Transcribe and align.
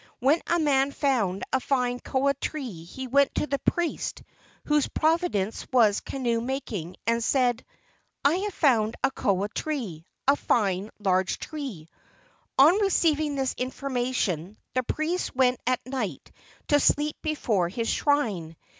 When 0.17 0.41
a 0.47 0.57
man 0.57 0.91
found 0.91 1.43
a 1.53 1.59
fine 1.59 1.99
koa 1.99 2.33
tree 2.33 2.85
he 2.85 3.05
went 3.05 3.35
to 3.35 3.45
the 3.45 3.59
priest 3.59 4.23
whose 4.65 4.87
province 4.87 5.67
was 5.71 5.99
canoe 5.99 6.41
making 6.41 6.95
and 7.05 7.23
said, 7.23 7.63
"I 8.25 8.33
have 8.37 8.53
found 8.55 8.95
a 9.03 9.11
koa 9.11 9.47
tree, 9.49 10.07
a 10.27 10.35
fine 10.35 10.89
large 10.97 11.37
tree." 11.37 11.87
On 12.57 12.81
receiving 12.81 13.35
this 13.35 13.53
information 13.59 14.57
the 14.73 14.81
priest 14.81 15.35
went 15.35 15.59
at 15.67 15.85
night 15.85 16.31
to 16.69 16.79
sleep 16.79 17.17
before 17.21 17.69
his 17.69 17.87
shrine. 17.87 18.55